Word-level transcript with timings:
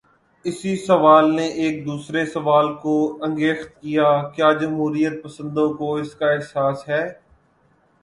اسی 0.45 0.75
سوال 0.77 1.25
نے 1.35 1.45
ایک 1.63 1.85
دوسرے 1.85 2.25
سوال 2.25 2.73
کو 2.77 2.95
انگیخت 3.23 3.79
کیا: 3.81 4.09
کیا 4.35 4.51
جمہوریت 4.61 5.23
پسندوں 5.23 5.71
کو 5.73 5.95
اس 5.95 6.15
کا 6.15 6.31
احساس 6.31 6.87
ہے؟ 6.89 7.03